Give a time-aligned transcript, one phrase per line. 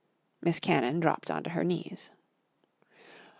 [0.41, 2.09] Miss Cannon dropped on to her knees.